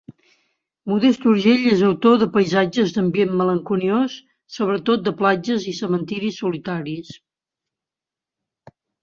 [0.91, 4.17] Modest Urgell és autor de paisatges d'ambient malenconiós,
[4.57, 7.15] sobretot de platges i cementiris solitaris.